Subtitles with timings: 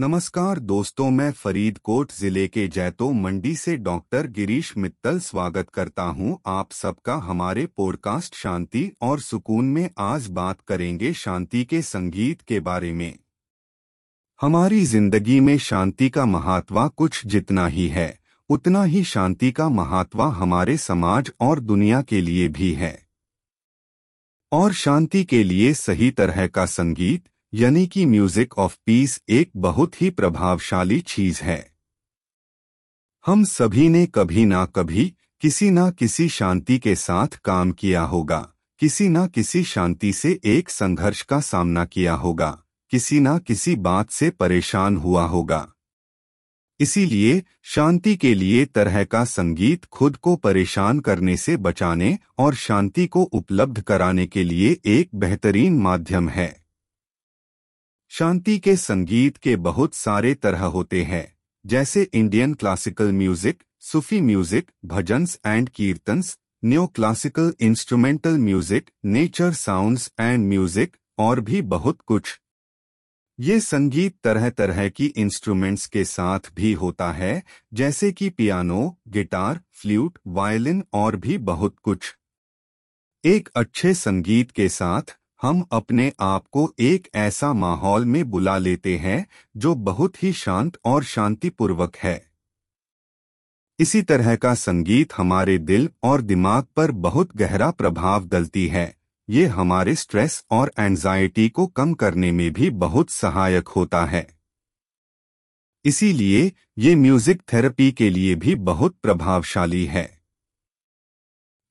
[0.00, 6.38] नमस्कार दोस्तों, मैं फरीदकोट ज़िले के जैतो मंडी से डॉक्टर गिरीश मित्तल स्वागत करता हूँ।
[6.46, 12.60] आप सबका हमारे पॉडकास्ट शांति और सुकून में आज बात करेंगे शांति के संगीत के
[12.60, 13.18] बारे में।
[14.40, 18.18] हमारी ज़िंदगी में शांति का महात्वा कुछ जितना ही है,
[18.50, 22.98] उतना ही शांति का महात्वा हमारे समाज और दुनिया के लिए भी है।
[24.52, 30.00] और शांति के लिए सही तरह का संगीत यानी कि म्यूज़िक ऑफ़ पीस एक बहुत
[30.02, 31.72] ही प्रभावशाली चीज़ है।
[33.24, 38.38] हम सभी ने कभी ना कभी किसी ना किसी शांति के साथ काम किया होगा,
[38.80, 42.50] किसी ना किसी शांति से एक संघर्ष का सामना किया होगा,
[42.92, 45.66] किसी ना किसी बात से परेशान हुआ होगा।
[46.80, 53.06] इसीलिए शांति के लिए तरह का संगीत खुद को परेशान करने से बचाने और शांति
[53.06, 56.67] को उपलब्ध कराने के लिए एक बेहतरीन माध्यम है।
[58.10, 61.26] शांति के संगीत के बहुत सारे तरह होते हैं,
[61.64, 70.10] जैसे Indian classical music Sufi music bhajans and kirtans neo classical instrumental music nature sounds
[70.20, 72.38] and music और भी बहुत कुछ।
[73.38, 77.42] ये संगीत तरह तरह की इंस्ट्रूमेंट्स के साथ भी होता है,
[77.74, 82.14] जैसे कि पियानो गिटार फ्लूट वायलिन और भी बहुत कुछ।
[83.24, 88.96] एक अच्छे संगीत के साथ हम अपने आप को एक ऐसा माहौल में बुला लेते
[88.98, 92.30] हैं, जो बहुत ही शांत और शांतिपूर्वक है।
[93.78, 98.96] इसी तरह का संगीत हमारे दिल और दिमाग पर बहुत गहरा प्रभाव डलती है।
[99.30, 104.26] ये हमारे स्ट्रेस और एंजाइटी को कम करने में भी बहुत सहायक होता है।
[105.84, 110.22] इसीलिए ये म्यूज़िक थेरेपी के लिए भी बहुत प्रभावशाली है।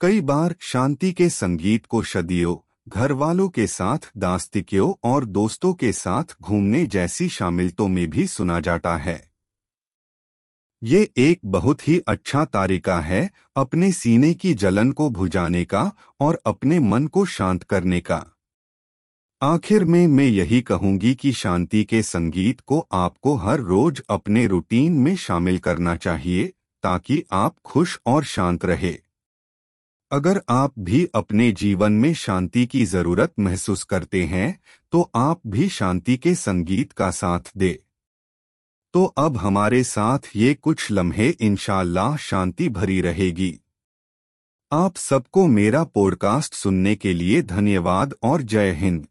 [0.02, 2.56] कई बार शांति के संगीत को सदियों
[2.88, 8.60] घर वालों के साथ, दास्तिकियों और दोस्तों के साथ घूमने जैसी शामिलतों में भी सुना
[8.60, 9.32] जाता है।
[10.84, 16.42] ये एक बहुत ही अच्छा तरीका है अपने सीने की जलन को भुजाने का और
[16.46, 18.26] अपने मन को शांत करने का।
[19.42, 24.94] आखिर में मैं यही कहूँगी कि शांति के संगीत को आपको हर रोज अपने रूटीन
[24.94, 29.07] में शामिल करना चाहिए ताकि आप खुश और शांत रहे।
[30.12, 34.60] अगर आप भी अपने जीवन में शांति की ज़रूरत महसूस करते हैं
[34.92, 37.70] तो आप भी शांति के संगीत का साथ दे।
[38.94, 43.60] तो अब हमारे साथ ये कुछ लम्हे इनशाला शांति भरी रहेगी।
[44.72, 49.08] आप सबको मेरा पॉडकास्ट सुनने के लिए धन्यवाद और जय हिंद।